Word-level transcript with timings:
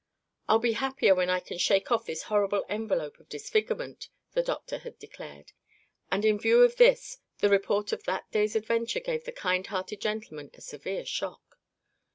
"I'll 0.49 0.57
be 0.57 0.71
happier 0.71 1.13
when 1.13 1.29
I 1.29 1.39
can 1.39 1.59
shake 1.59 1.91
off 1.91 2.07
this 2.07 2.23
horrible 2.23 2.65
envelope 2.67 3.19
of 3.19 3.29
disfigurement," 3.29 4.09
the 4.33 4.41
doctor 4.41 4.79
had 4.79 4.97
declared, 4.97 5.51
and 6.11 6.25
in 6.25 6.39
view 6.39 6.63
of 6.63 6.77
this 6.77 7.19
the 7.37 7.49
report 7.49 7.91
of 7.91 8.01
that 8.05 8.31
day's 8.31 8.55
adventure 8.55 8.99
gave 8.99 9.25
the 9.25 9.31
kind 9.31 9.67
hearted 9.67 10.01
gentleman 10.01 10.49
a 10.55 10.61
severe 10.61 11.05
shock. 11.05 11.59